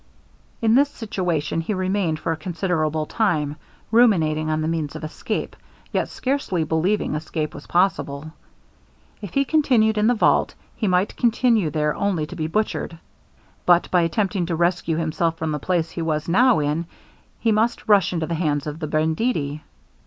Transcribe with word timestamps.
In 0.63 0.73
this 0.73 0.89
situation 0.89 1.61
he 1.61 1.75
remained 1.75 2.17
for 2.17 2.31
a 2.31 2.35
considerable 2.35 3.05
time, 3.05 3.55
ruminating 3.91 4.49
on 4.49 4.61
the 4.61 4.67
means 4.67 4.95
of 4.95 5.03
escape, 5.03 5.55
yet 5.93 6.09
scarcely 6.09 6.63
believing 6.63 7.13
escape 7.13 7.53
was 7.53 7.67
possible. 7.67 8.31
If 9.21 9.35
he 9.35 9.45
continued 9.45 9.99
in 9.99 10.07
the 10.07 10.15
vault, 10.15 10.55
he 10.75 10.87
might 10.87 11.15
continue 11.15 11.69
there 11.69 11.93
only 11.93 12.25
to 12.25 12.35
be 12.35 12.47
butchered; 12.47 12.97
but 13.67 13.91
by 13.91 14.01
attempting 14.01 14.47
to 14.47 14.55
rescue 14.55 14.97
himself 14.97 15.37
from 15.37 15.51
the 15.51 15.59
place 15.59 15.91
he 15.91 16.01
was 16.01 16.27
now 16.27 16.57
in, 16.57 16.87
he 17.39 17.51
must 17.51 17.87
rush 17.87 18.11
into 18.11 18.25
the 18.25 18.33
hands 18.33 18.65
of 18.65 18.79
the 18.79 18.87
banditti. 18.87 19.61